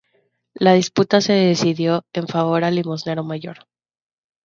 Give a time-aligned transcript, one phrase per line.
[0.55, 3.67] La disputa se decidió en favor del limosnero mayor.